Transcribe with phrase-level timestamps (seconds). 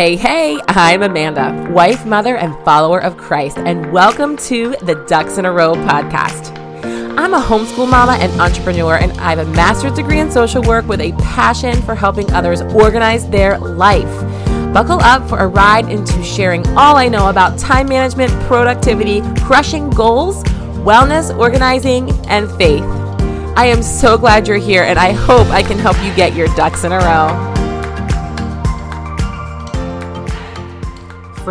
[0.00, 5.36] Hey, hey, I'm Amanda, wife, mother, and follower of Christ, and welcome to the Ducks
[5.36, 6.56] in a Row podcast.
[7.18, 10.88] I'm a homeschool mama and entrepreneur, and I have a master's degree in social work
[10.88, 14.08] with a passion for helping others organize their life.
[14.72, 19.90] Buckle up for a ride into sharing all I know about time management, productivity, crushing
[19.90, 20.42] goals,
[20.82, 22.84] wellness, organizing, and faith.
[23.54, 26.48] I am so glad you're here, and I hope I can help you get your
[26.56, 27.49] ducks in a row.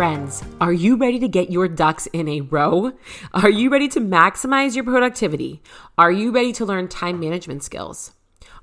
[0.00, 2.92] Friends, are you ready to get your ducks in a row?
[3.34, 5.60] Are you ready to maximize your productivity?
[5.98, 8.12] Are you ready to learn time management skills?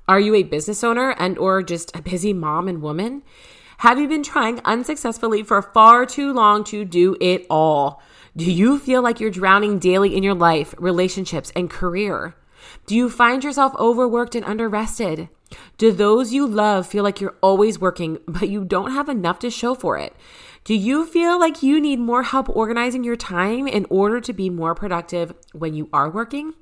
[0.08, 3.22] Are you a business owner and or just a busy mom and woman?
[3.76, 8.02] Have you been trying unsuccessfully for far too long to do it all?
[8.36, 12.34] Do you feel like you're drowning daily in your life, relationships, and career?
[12.86, 15.28] Do you find yourself overworked and underrested?
[15.76, 19.50] Do those you love feel like you're always working, but you don't have enough to
[19.50, 20.16] show for it?
[20.68, 24.50] Do you feel like you need more help organizing your time in order to be
[24.50, 26.52] more productive when you are working?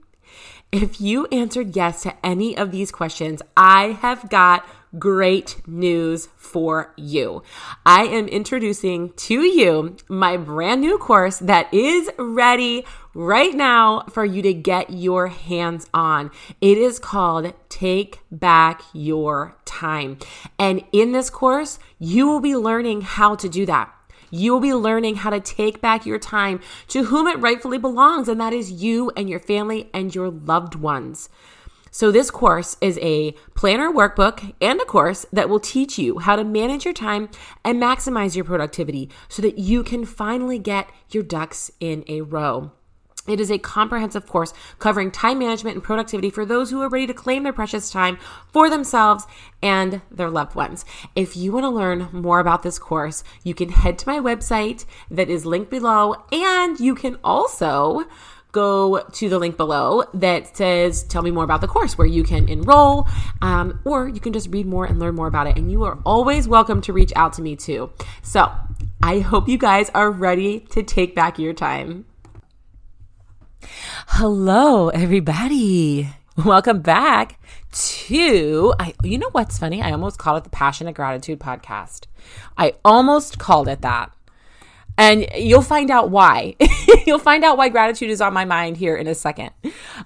[0.70, 4.64] If you answered yes to any of these questions, I have got
[4.96, 7.42] great news for you.
[7.84, 14.24] I am introducing to you my brand new course that is ready right now for
[14.24, 16.30] you to get your hands on.
[16.60, 20.18] It is called Take Back Your Time.
[20.60, 23.95] And in this course, you will be learning how to do that.
[24.30, 28.28] You will be learning how to take back your time to whom it rightfully belongs,
[28.28, 31.28] and that is you and your family and your loved ones.
[31.90, 36.36] So, this course is a planner workbook and a course that will teach you how
[36.36, 37.30] to manage your time
[37.64, 42.72] and maximize your productivity so that you can finally get your ducks in a row.
[43.26, 47.06] It is a comprehensive course covering time management and productivity for those who are ready
[47.06, 48.18] to claim their precious time
[48.52, 49.24] for themselves
[49.62, 50.84] and their loved ones.
[51.14, 54.84] If you want to learn more about this course, you can head to my website
[55.10, 58.06] that is linked below, and you can also
[58.52, 62.24] go to the link below that says tell me more about the course where you
[62.24, 63.06] can enroll
[63.42, 65.98] um, or you can just read more and learn more about it and you are
[66.06, 67.92] always welcome to reach out to me too
[68.22, 68.50] so
[69.02, 72.06] i hope you guys are ready to take back your time
[74.18, 76.08] Hello, everybody.
[76.38, 77.38] Welcome back
[77.70, 79.82] to I you know what's funny?
[79.82, 82.06] I almost called it the Passionate Gratitude podcast.
[82.56, 84.15] I almost called it that.
[84.98, 86.56] And you'll find out why.
[87.06, 89.50] you'll find out why gratitude is on my mind here in a second.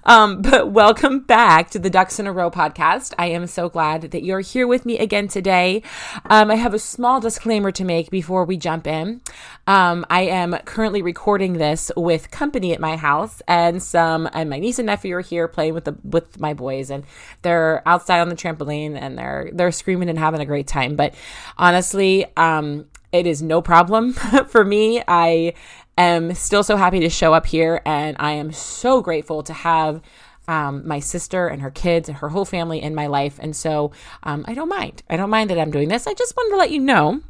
[0.03, 3.13] Um, but welcome back to the Ducks in a Row podcast.
[3.17, 5.83] I am so glad that you're here with me again today.
[6.29, 9.21] Um, I have a small disclaimer to make before we jump in.
[9.67, 14.59] Um, I am currently recording this with company at my house, and some and my
[14.59, 17.05] niece and nephew are here playing with the with my boys, and
[17.43, 20.95] they're outside on the trampoline and they're they're screaming and having a great time.
[20.95, 21.13] But
[21.57, 24.13] honestly, um, it is no problem
[24.47, 25.03] for me.
[25.07, 25.53] I
[25.97, 30.01] am still so happy to show up here, and I am so grateful to have
[30.47, 33.39] um, my sister and her kids and her whole family in my life.
[33.39, 33.91] And so
[34.23, 35.03] um, I don't mind.
[35.09, 36.07] I don't mind that I'm doing this.
[36.07, 37.21] I just wanted to let you know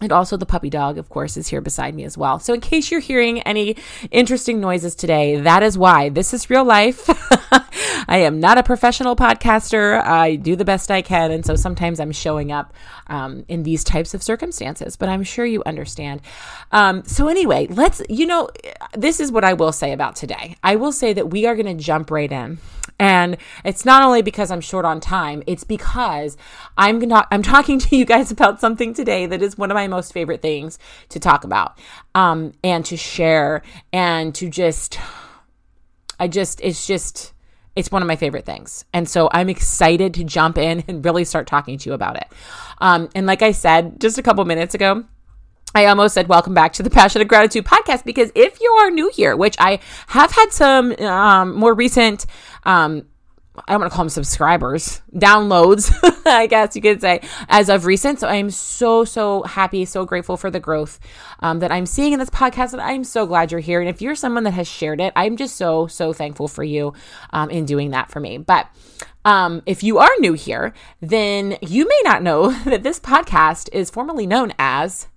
[0.00, 2.38] and also, the puppy dog, of course, is here beside me as well.
[2.38, 3.76] So, in case you're hearing any
[4.12, 6.08] interesting noises today, that is why.
[6.08, 7.04] This is real life.
[8.08, 10.00] I am not a professional podcaster.
[10.00, 11.32] I do the best I can.
[11.32, 12.74] And so, sometimes I'm showing up
[13.08, 16.20] um, in these types of circumstances, but I'm sure you understand.
[16.70, 18.50] Um, so, anyway, let's, you know,
[18.96, 20.56] this is what I will say about today.
[20.62, 22.58] I will say that we are going to jump right in.
[22.98, 26.36] And it's not only because I'm short on time, it's because
[26.76, 29.86] I'm not, I'm talking to you guys about something today that is one of my
[29.88, 30.78] most favorite things
[31.10, 31.78] to talk about
[32.14, 34.98] um, and to share and to just,
[36.18, 37.32] I just, it's just,
[37.76, 38.84] it's one of my favorite things.
[38.92, 42.26] And so I'm excited to jump in and really start talking to you about it.
[42.80, 45.04] Um, and like I said just a couple minutes ago,
[45.74, 48.90] I almost said welcome back to the Passion of Gratitude podcast because if you are
[48.90, 52.24] new here, which I have had some um, more recent,
[52.68, 53.06] um,
[53.66, 55.92] I don't want to call them subscribers, downloads,
[56.26, 58.20] I guess you could say, as of recent.
[58.20, 61.00] So I am so, so happy, so grateful for the growth
[61.40, 62.74] um, that I'm seeing in this podcast.
[62.74, 63.80] And I'm so glad you're here.
[63.80, 66.92] And if you're someone that has shared it, I'm just so, so thankful for you
[67.30, 68.38] um, in doing that for me.
[68.38, 68.68] But
[69.24, 73.90] um, if you are new here, then you may not know that this podcast is
[73.90, 75.08] formerly known as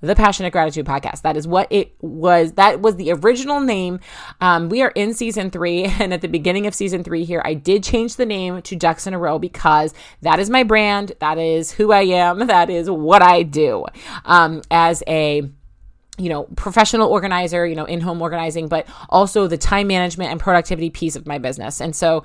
[0.00, 1.22] the Passionate Gratitude Podcast.
[1.22, 2.52] That is what it was.
[2.52, 4.00] That was the original name.
[4.40, 7.54] Um, we are in season three, and at the beginning of season three here, I
[7.54, 11.12] did change the name to Ducks in a Row because that is my brand.
[11.20, 12.48] That is who I am.
[12.50, 13.86] That is what I do
[14.24, 15.48] um, as a
[16.18, 20.38] you know, professional organizer, you know, in home organizing, but also the time management and
[20.38, 21.80] productivity piece of my business.
[21.80, 22.24] And so,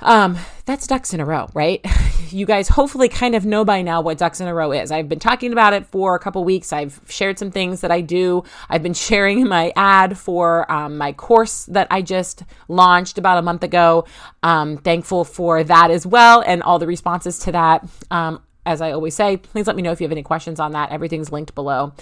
[0.00, 1.84] Um, that's ducks in a row, right?
[2.30, 4.90] You guys hopefully kind of know by now what ducks in a row is.
[4.90, 6.72] I've been talking about it for a couple weeks.
[6.72, 8.42] I've shared some things that I do.
[8.68, 13.42] I've been sharing my ad for um, my course that I just launched about a
[13.42, 14.06] month ago.
[14.42, 17.86] Um, thankful for that as well and all the responses to that.
[18.10, 20.72] Um, as I always say, please let me know if you have any questions on
[20.72, 20.90] that.
[20.90, 21.92] Everything's linked below.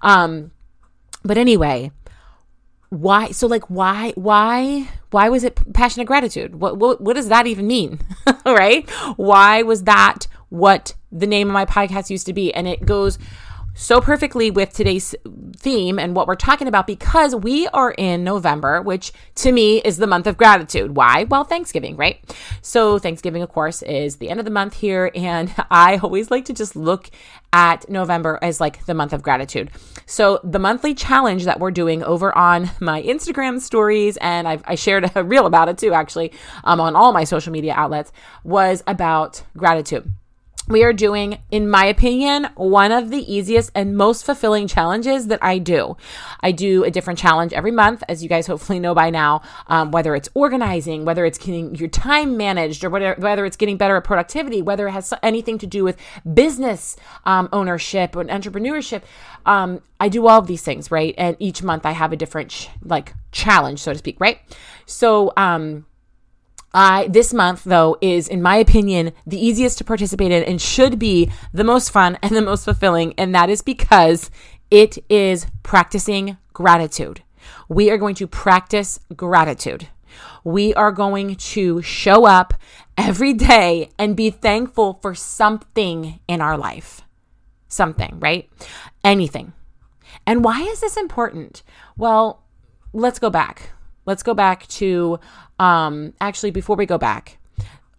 [0.00, 0.52] Um,
[1.24, 1.90] but anyway,
[2.92, 6.56] why so like why why why was it passionate gratitude?
[6.56, 8.00] What what, what does that even mean?
[8.44, 8.88] Right?
[9.16, 12.52] Why was that what the name of my podcast used to be?
[12.52, 13.18] And it goes
[13.74, 15.14] so perfectly with today's
[15.56, 19.96] theme and what we're talking about because we are in November, which to me is
[19.96, 20.94] the month of gratitude.
[20.94, 21.24] Why?
[21.24, 22.20] Well, Thanksgiving, right?
[22.60, 25.10] So, Thanksgiving, of course, is the end of the month here.
[25.14, 27.10] And I always like to just look
[27.52, 29.70] at November as like the month of gratitude.
[30.06, 34.74] So, the monthly challenge that we're doing over on my Instagram stories, and I've, i
[34.74, 36.32] shared a reel about it too, actually,
[36.64, 38.12] um, on all my social media outlets,
[38.44, 40.12] was about gratitude
[40.68, 45.42] we are doing, in my opinion, one of the easiest and most fulfilling challenges that
[45.42, 45.96] I do.
[46.40, 49.90] I do a different challenge every month, as you guys hopefully know by now, um,
[49.90, 53.96] whether it's organizing, whether it's getting your time managed, or whether, whether it's getting better
[53.96, 55.96] at productivity, whether it has anything to do with
[56.32, 59.02] business um, ownership and entrepreneurship.
[59.44, 61.14] Um, I do all of these things, right?
[61.18, 64.38] And each month I have a different, ch- like, challenge, so to speak, right?
[64.86, 65.86] So, um,
[66.74, 70.98] I this month though is in my opinion the easiest to participate in and should
[70.98, 74.30] be the most fun and the most fulfilling and that is because
[74.70, 77.22] it is practicing gratitude.
[77.68, 79.88] We are going to practice gratitude.
[80.44, 82.54] We are going to show up
[82.96, 87.02] every day and be thankful for something in our life.
[87.68, 88.48] Something, right?
[89.04, 89.52] Anything.
[90.26, 91.62] And why is this important?
[91.96, 92.44] Well,
[92.92, 93.70] let's go back.
[94.04, 95.20] Let's go back to
[95.58, 97.38] um, actually, before we go back,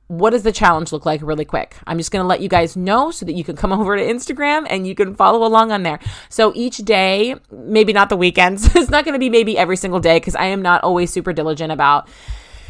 [0.07, 1.75] what does the challenge look like really quick?
[1.87, 4.03] I'm just going to let you guys know so that you can come over to
[4.03, 5.99] Instagram and you can follow along on there.
[6.29, 9.99] So each day, maybe not the weekends, it's not going to be maybe every single
[9.99, 12.07] day because I am not always super diligent about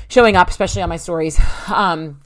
[0.10, 1.40] showing up, especially on my stories.
[1.68, 2.22] Um,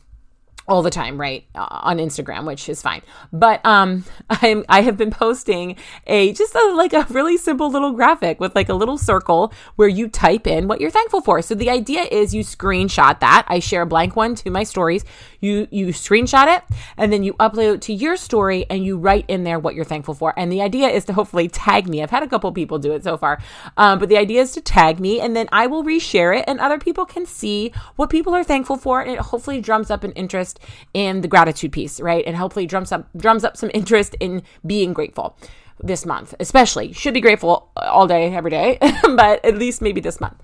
[0.67, 3.01] all the time, right, on Instagram, which is fine.
[3.31, 7.93] But um, I'm I have been posting a just a, like a really simple little
[7.93, 11.41] graphic with like a little circle where you type in what you're thankful for.
[11.41, 13.45] So the idea is you screenshot that.
[13.47, 15.05] I share a blank one to my stories.
[15.39, 16.63] You you screenshot it
[16.97, 19.85] and then you upload it to your story and you write in there what you're
[19.85, 20.33] thankful for.
[20.37, 22.03] And the idea is to hopefully tag me.
[22.03, 23.41] I've had a couple people do it so far,
[23.77, 26.59] um, but the idea is to tag me and then I will reshare it and
[26.59, 30.11] other people can see what people are thankful for and it hopefully drums up an
[30.13, 32.23] interest interest in the gratitude piece, right?
[32.25, 35.37] And hopefully drums up drums up some interest in being grateful
[35.83, 36.93] this month, especially.
[36.93, 40.41] Should be grateful all day, every day, but at least maybe this month.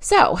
[0.00, 0.38] So,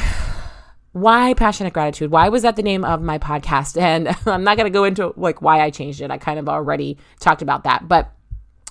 [0.92, 2.10] why passionate gratitude?
[2.10, 3.76] Why was that the name of my podcast?
[3.80, 6.10] And I'm not going to go into like why I changed it.
[6.10, 8.12] I kind of already talked about that, but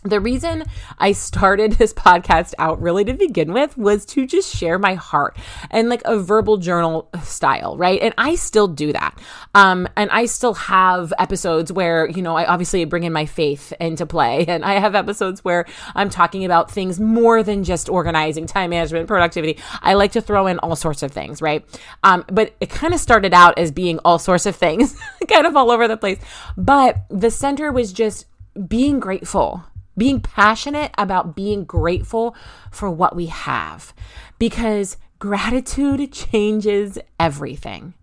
[0.04, 0.64] the reason
[1.00, 5.38] I started this podcast out really to begin with was to just share my heart
[5.72, 8.02] and like a verbal journal style, right?
[8.02, 9.20] And I still do that.
[9.56, 13.74] Um, and I still have episodes where, you know, I obviously bring in my faith
[13.80, 14.46] into play.
[14.54, 15.66] And I have episodes where
[15.96, 19.58] I'm talking about things more than just organizing, time management, productivity.
[19.82, 21.66] I like to throw in all sorts of things, right?
[22.04, 24.96] Um, but it kind of started out as being all sorts of things,
[25.28, 26.20] kind of all over the place.
[26.56, 28.28] But the center was just
[28.68, 29.64] being grateful
[29.98, 32.36] being passionate about being grateful
[32.72, 33.94] for what we have
[34.40, 37.94] because gratitude changes everything.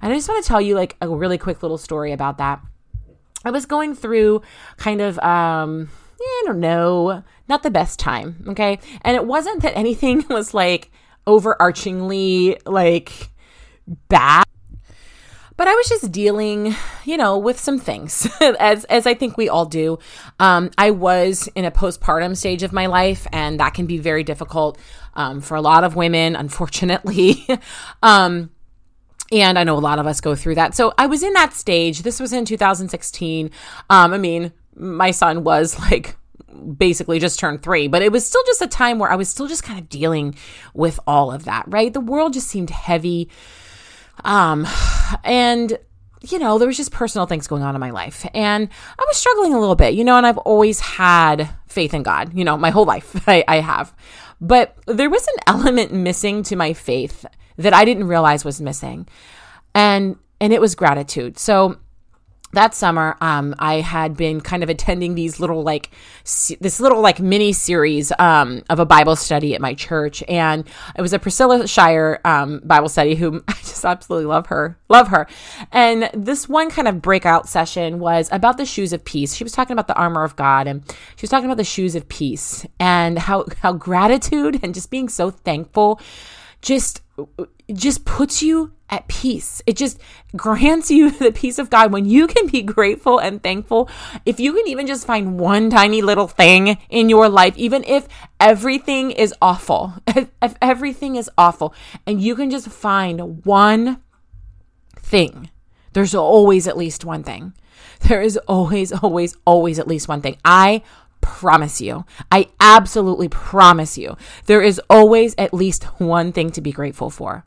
[0.00, 2.60] And I just want to tell you like a really quick little story about that.
[3.44, 4.42] I was going through
[4.76, 5.88] kind of um
[6.20, 8.78] I don't know, not the best time, okay?
[9.02, 10.90] And it wasn't that anything was like
[11.26, 13.30] overarchingly like
[14.08, 14.45] bad
[15.56, 19.48] but I was just dealing, you know, with some things, as as I think we
[19.48, 19.98] all do.
[20.38, 24.22] Um, I was in a postpartum stage of my life, and that can be very
[24.22, 24.78] difficult
[25.14, 27.46] um, for a lot of women, unfortunately.
[28.02, 28.50] um,
[29.32, 30.74] and I know a lot of us go through that.
[30.74, 32.02] So I was in that stage.
[32.02, 33.50] This was in 2016.
[33.90, 36.16] Um, I mean, my son was like
[36.76, 39.48] basically just turned three, but it was still just a time where I was still
[39.48, 40.36] just kind of dealing
[40.74, 41.92] with all of that, right?
[41.92, 43.28] The world just seemed heavy
[44.24, 44.66] um,
[45.24, 45.78] and
[46.22, 48.26] you know, there was just personal things going on in my life.
[48.34, 48.68] And
[48.98, 52.34] I was struggling a little bit, you know, and I've always had faith in God,
[52.34, 53.94] you know, my whole life I, I have.
[54.40, 57.24] But there was an element missing to my faith
[57.56, 59.06] that I didn't realize was missing.
[59.74, 61.38] And and it was gratitude.
[61.38, 61.78] So
[62.56, 65.90] that summer um, i had been kind of attending these little like
[66.60, 71.02] this little like mini series um, of a bible study at my church and it
[71.02, 74.78] was a priscilla shirer um, bible study who i just absolutely love her.
[74.88, 75.26] Love her.
[75.72, 79.34] And this one kind of breakout session was about the shoes of peace.
[79.34, 80.82] She was talking about the armor of God and
[81.16, 85.08] she was talking about the shoes of peace and how how gratitude and just being
[85.08, 86.00] so thankful
[86.62, 87.02] just
[87.72, 89.62] just puts you at peace.
[89.66, 89.98] It just
[90.36, 93.88] grants you the peace of God when you can be grateful and thankful.
[94.24, 98.06] If you can even just find one tiny little thing in your life, even if
[98.38, 101.74] everything is awful, if everything is awful,
[102.06, 104.02] and you can just find one
[104.96, 105.50] thing,
[105.92, 107.54] there's always at least one thing.
[108.08, 110.36] There is always, always, always at least one thing.
[110.44, 110.82] I
[111.26, 114.16] promise you, I absolutely promise you,
[114.46, 117.44] there is always at least one thing to be grateful for.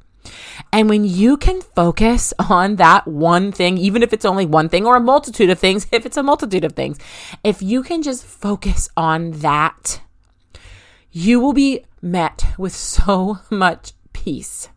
[0.73, 4.85] And when you can focus on that one thing, even if it's only one thing
[4.85, 6.99] or a multitude of things, if it's a multitude of things,
[7.43, 10.01] if you can just focus on that,
[11.11, 14.69] you will be met with so much peace.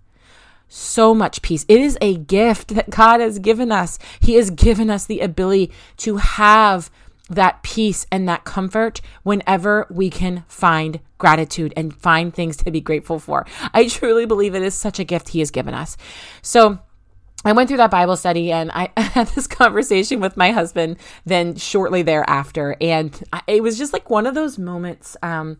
[0.68, 1.66] So much peace.
[1.68, 3.98] It is a gift that God has given us.
[4.20, 6.90] He has given us the ability to have
[7.30, 12.80] that peace and that comfort whenever we can find gratitude and find things to be
[12.80, 13.46] grateful for.
[13.72, 15.96] I truly believe it is such a gift He has given us.
[16.42, 16.80] So,
[17.44, 21.56] I went through that Bible study and I had this conversation with my husband then
[21.56, 22.76] shortly thereafter.
[22.80, 25.16] And it was just like one of those moments.
[25.22, 25.58] Um,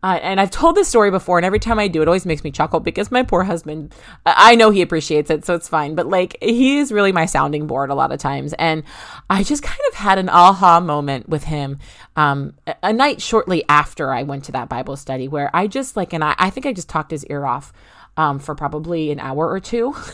[0.00, 2.44] uh, and I've told this story before, and every time I do, it always makes
[2.44, 3.92] me chuckle because my poor husband,
[4.24, 5.96] I know he appreciates it, so it's fine.
[5.96, 8.52] But like, he is really my sounding board a lot of times.
[8.54, 8.84] And
[9.28, 11.78] I just kind of had an aha moment with him
[12.14, 16.12] um, a night shortly after I went to that Bible study where I just like,
[16.12, 17.72] and I, I think I just talked his ear off
[18.18, 19.94] um, for probably an hour or two.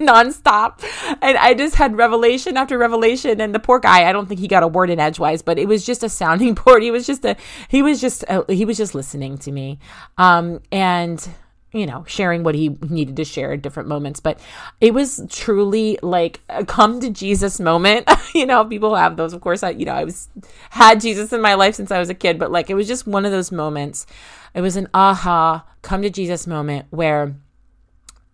[0.00, 0.82] nonstop.
[1.20, 3.40] And I just had revelation after revelation.
[3.40, 5.68] And the poor guy, I don't think he got a word in edgewise, but it
[5.68, 6.82] was just a sounding board.
[6.82, 7.36] He was just a,
[7.68, 9.78] he was just, a, he was just listening to me.
[10.18, 11.28] Um, and,
[11.72, 14.20] you know, sharing what he needed to share at different moments.
[14.20, 14.40] But
[14.80, 18.10] it was truly like a come to Jesus moment.
[18.34, 19.34] you know, people have those.
[19.34, 20.28] Of course, I, you know, I was,
[20.70, 23.06] had Jesus in my life since I was a kid, but like it was just
[23.06, 24.06] one of those moments.
[24.54, 27.36] It was an aha, come to Jesus moment where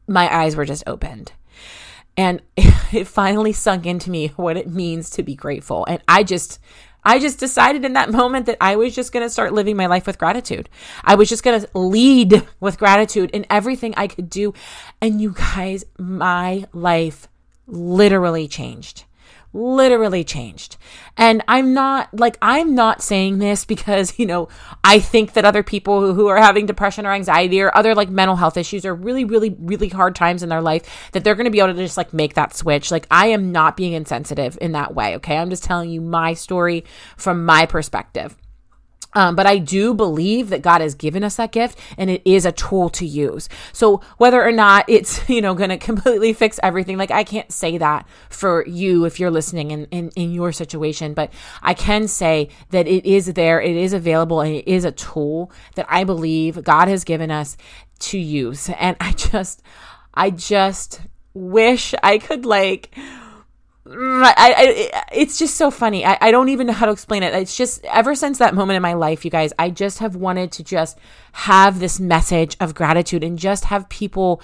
[0.07, 1.33] my eyes were just opened.
[2.17, 5.85] And it finally sunk into me what it means to be grateful.
[5.87, 6.61] And I just,
[7.05, 9.87] I just decided in that moment that I was just going to start living my
[9.87, 10.69] life with gratitude.
[11.05, 14.55] I was just going to lead with gratitude in everything I could do.
[15.01, 17.29] And you guys, my life
[17.67, 19.06] literally changed
[19.57, 20.77] literally changed.
[21.17, 24.49] And I'm not like, I'm not saying this because, you know,
[24.85, 28.37] I think that other people who, are having depression or anxiety or other like mental
[28.37, 31.51] health issues or really, really, really hard times in their life that they're going to
[31.51, 32.91] be able to just like make that switch.
[32.91, 35.17] Like, I am not being insensitive in that way.
[35.17, 35.37] Okay.
[35.37, 36.85] I'm just telling you my story
[37.17, 38.37] from my perspective.
[39.17, 42.45] Um, but I do believe that God has given us that gift and it is
[42.45, 43.49] a tool to use.
[43.73, 47.51] So whether or not it's, you know, going to completely fix everything, like I can't
[47.51, 51.33] say that for you if you're listening in, in, in your situation, but
[51.63, 55.51] I can say that it is there, it is available, and it is a tool
[55.77, 57.57] that I believe God has given us
[58.01, 58.69] to use.
[58.69, 59.63] And I just,
[60.13, 61.01] I just
[61.33, 62.95] wish I could like,
[63.89, 66.05] I, I, it's just so funny.
[66.05, 67.35] I, I don't even know how to explain it.
[67.35, 70.53] It's just ever since that moment in my life, you guys, I just have wanted
[70.53, 70.99] to just
[71.33, 74.41] have this message of gratitude and just have people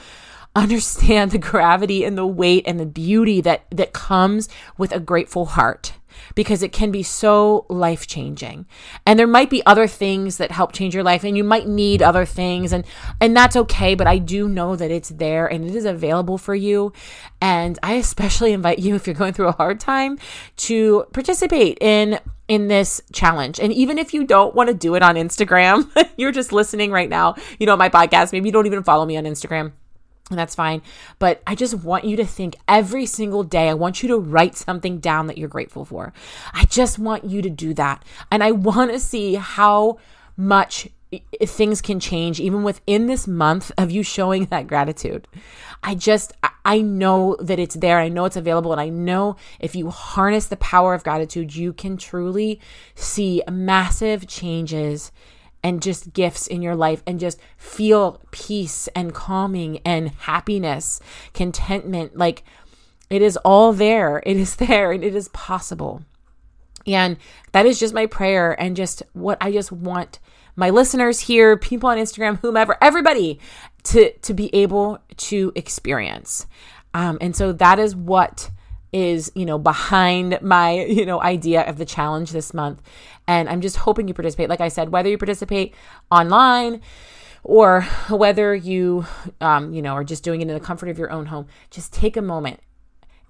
[0.54, 5.46] understand the gravity and the weight and the beauty that that comes with a grateful
[5.46, 5.94] heart
[6.34, 8.66] because it can be so life changing.
[9.06, 12.02] And there might be other things that help change your life and you might need
[12.02, 12.84] other things and
[13.20, 16.54] and that's okay, but I do know that it's there and it is available for
[16.54, 16.92] you.
[17.40, 20.18] And I especially invite you if you're going through a hard time
[20.58, 23.58] to participate in in this challenge.
[23.60, 27.08] And even if you don't want to do it on Instagram, you're just listening right
[27.08, 29.72] now, you know, my podcast, maybe you don't even follow me on Instagram
[30.32, 30.82] and that's fine.
[31.18, 33.68] But I just want you to think every single day.
[33.68, 36.12] I want you to write something down that you're grateful for.
[36.52, 38.04] I just want you to do that.
[38.30, 39.98] And I want to see how
[40.36, 40.88] much
[41.44, 45.28] things can change even within this month of you showing that gratitude.
[45.82, 46.32] I just,
[46.64, 47.98] I know that it's there.
[47.98, 48.72] I know it's available.
[48.72, 52.60] And I know if you harness the power of gratitude, you can truly
[52.94, 55.12] see massive changes
[55.62, 61.00] and just gifts in your life and just feel peace and calming and happiness,
[61.32, 62.16] contentment.
[62.16, 62.44] Like
[63.10, 64.22] it is all there.
[64.24, 66.02] It is there and it is possible.
[66.86, 67.16] And
[67.52, 70.18] that is just my prayer and just what I just want
[70.56, 73.38] my listeners here, people on Instagram, whomever, everybody
[73.84, 76.46] to to be able to experience.
[76.94, 78.50] Um, and so that is what
[78.92, 82.82] is you know behind my you know idea of the challenge this month
[83.26, 85.74] and i'm just hoping you participate like i said whether you participate
[86.10, 86.80] online
[87.44, 89.06] or whether you,
[89.40, 91.92] um, you know, are just doing it in the comfort of your own home, just
[91.92, 92.60] take a moment.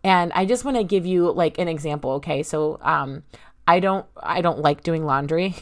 [0.04, 2.12] And I just want to give you like an example.
[2.12, 3.22] Okay, so um,
[3.66, 5.54] I don't, I don't like doing laundry.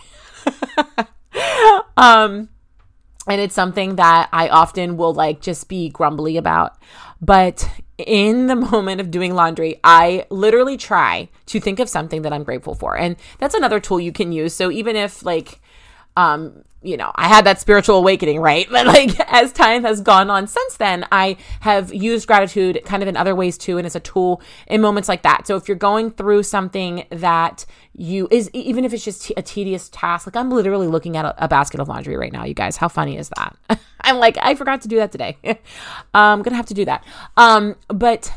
[1.97, 2.49] um,
[3.31, 6.77] and it's something that I often will like just be grumbly about.
[7.21, 7.69] But
[7.99, 12.45] in the moment of doing laundry, I literally try to think of something that I'm
[12.45, 12.97] grateful for.
[12.97, 14.55] And that's another tool you can use.
[14.55, 15.61] So even if like
[16.17, 18.69] um you know, I had that spiritual awakening, right?
[18.81, 23.09] But like as time has gone on since then, I have used gratitude kind of
[23.09, 23.77] in other ways too.
[23.77, 25.47] And it's a tool in moments like that.
[25.47, 29.91] So if you're going through something that you is, even if it's just a tedious
[29.91, 32.79] task, like I'm literally looking at a, a basket of laundry right now, you guys,
[32.79, 33.57] how funny is that?
[34.01, 35.37] I'm like, I forgot to do that today.
[36.15, 37.05] I'm going to have to do that.
[37.37, 38.33] Um, but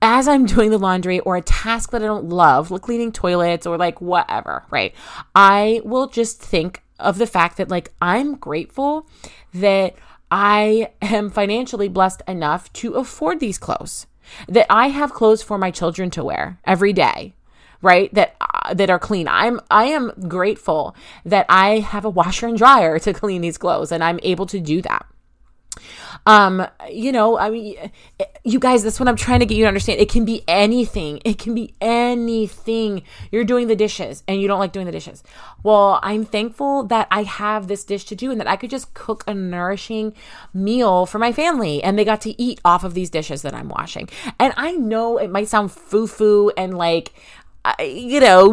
[0.00, 3.66] as I'm doing the laundry or a task that I don't love, like cleaning toilets
[3.66, 4.94] or like whatever, right?
[5.34, 9.08] I will just think of the fact that like I'm grateful
[9.54, 9.94] that
[10.30, 14.06] I am financially blessed enough to afford these clothes.
[14.48, 17.34] That I have clothes for my children to wear every day
[17.82, 20.94] right that uh, that are clean i'm i am grateful
[21.24, 24.60] that i have a washer and dryer to clean these clothes and i'm able to
[24.60, 25.04] do that
[26.24, 27.90] um, you know, I mean,
[28.44, 30.00] you guys, that's what I'm trying to get you to understand.
[30.00, 31.20] It can be anything.
[31.24, 33.02] It can be anything.
[33.32, 35.24] You're doing the dishes and you don't like doing the dishes.
[35.62, 38.94] Well, I'm thankful that I have this dish to do and that I could just
[38.94, 40.14] cook a nourishing
[40.54, 43.68] meal for my family and they got to eat off of these dishes that I'm
[43.68, 44.08] washing.
[44.38, 47.12] And I know it might sound foo foo and like,
[47.80, 48.48] you know,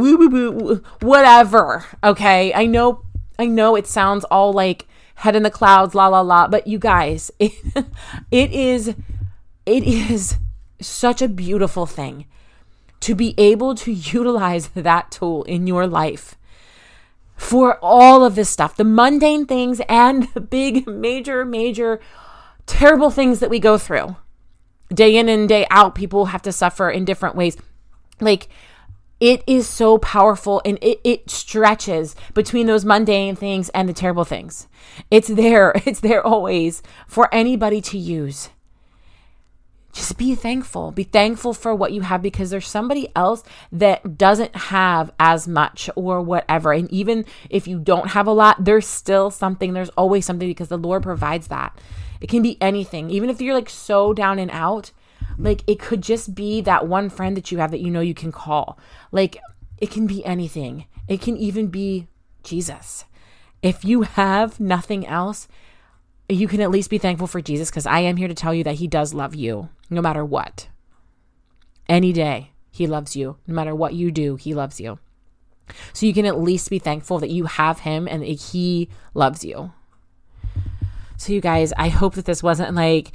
[1.01, 1.85] whatever.
[2.03, 2.51] Okay.
[2.53, 3.03] I know,
[3.37, 4.87] I know it sounds all like,
[5.19, 6.47] head in the clouds, la la la.
[6.47, 7.53] But you guys, it,
[8.31, 8.95] it is
[9.65, 10.37] it is
[10.81, 12.25] such a beautiful thing
[13.01, 16.35] to be able to utilize that tool in your life
[17.35, 21.99] for all of this stuff, the mundane things and the big, major, major,
[22.65, 24.15] terrible things that we go through.
[24.93, 27.55] Day in and day out, people have to suffer in different ways.
[28.19, 28.49] Like,
[29.19, 34.25] it is so powerful and it, it stretches between those mundane things and the terrible
[34.25, 34.67] things.
[35.11, 38.49] It's there, it's there always for anybody to use.
[39.91, 40.91] Just be thankful.
[40.91, 45.89] Be thankful for what you have because there's somebody else that doesn't have as much
[45.95, 46.71] or whatever.
[46.71, 49.73] And even if you don't have a lot, there's still something.
[49.73, 51.77] There's always something because the Lord provides that.
[52.21, 53.09] It can be anything.
[53.09, 54.91] Even if you're like so down and out,
[55.31, 55.45] Mm-hmm.
[55.45, 58.13] like it could just be that one friend that you have that you know you
[58.13, 58.77] can call.
[59.11, 59.37] Like
[59.77, 60.85] it can be anything.
[61.07, 62.07] It can even be
[62.43, 63.05] Jesus.
[63.61, 65.47] If you have nothing else,
[66.27, 68.63] you can at least be thankful for Jesus because I am here to tell you
[68.63, 70.67] that He does love you no matter what.
[71.87, 73.37] Any day, He loves you.
[73.47, 74.99] No matter what you do, He loves you.
[75.93, 79.43] So you can at least be thankful that you have Him and that He loves
[79.43, 79.73] you.
[81.17, 83.11] So, you guys, I hope that this wasn't like,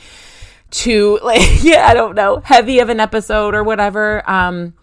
[0.74, 4.74] too like yeah i don't know heavy of an episode or whatever um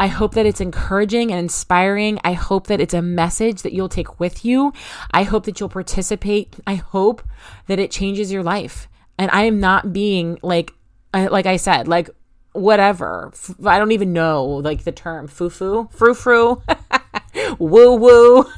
[0.00, 2.20] I hope that it's encouraging and inspiring.
[2.22, 4.72] I hope that it's a message that you'll take with you.
[5.10, 6.54] I hope that you'll participate.
[6.68, 7.20] I hope
[7.66, 8.88] that it changes your life.
[9.18, 10.72] And I am not being like,
[11.12, 12.10] like I said, like
[12.52, 13.32] whatever.
[13.64, 16.62] I don't even know like the term foo foo, frou frou,
[17.58, 18.44] woo woo.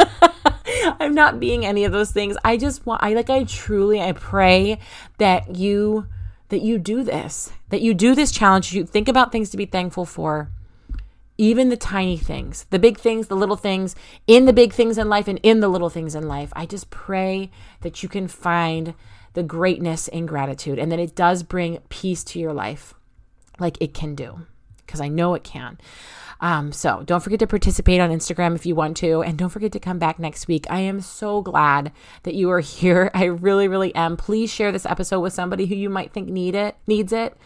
[1.00, 2.36] I'm not being any of those things.
[2.44, 4.78] I just want, I like, I truly, I pray
[5.16, 6.06] that you
[6.50, 8.72] that you do this, that you do this challenge.
[8.72, 10.50] You think about things to be thankful for,
[11.38, 15.08] even the tiny things, the big things, the little things, in the big things in
[15.08, 16.52] life and in the little things in life.
[16.54, 18.92] I just pray that you can find
[19.32, 22.92] the greatness in gratitude and that it does bring peace to your life
[23.58, 24.46] like it can do,
[24.90, 25.78] because I know it can.
[26.40, 29.22] Um, so don't forget to participate on Instagram if you want to.
[29.22, 30.66] And don't forget to come back next week.
[30.70, 31.92] I am so glad
[32.24, 33.10] that you are here.
[33.14, 34.16] I really, really am.
[34.16, 37.36] Please share this episode with somebody who you might think need it, needs it.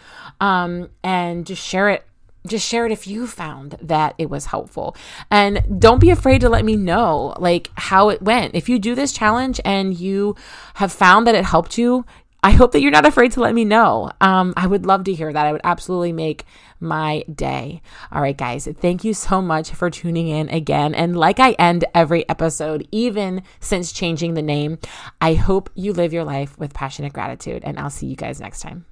[0.40, 2.06] Um, and just share it
[2.46, 4.94] just share it if you found that it was helpful.
[5.30, 8.54] And don't be afraid to let me know like how it went.
[8.54, 10.36] If you do this challenge and you
[10.74, 12.04] have found that it helped you,
[12.44, 14.10] I hope that you're not afraid to let me know.
[14.20, 15.46] Um, I would love to hear that.
[15.46, 16.44] I would absolutely make
[16.78, 17.80] my day.
[18.12, 20.94] All right, guys, thank you so much for tuning in again.
[20.94, 24.78] And like I end every episode, even since changing the name,
[25.22, 27.64] I hope you live your life with passionate gratitude.
[27.64, 28.84] And I'll see you guys next time.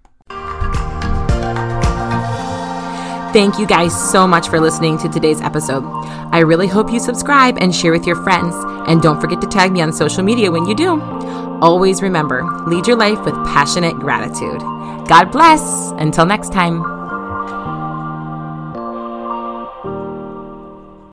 [3.32, 5.84] Thank you guys so much for listening to today's episode.
[6.32, 8.54] I really hope you subscribe and share with your friends.
[8.86, 11.00] And don't forget to tag me on social media when you do.
[11.62, 14.60] Always remember lead your life with passionate gratitude.
[15.08, 15.92] God bless.
[15.92, 17.01] Until next time.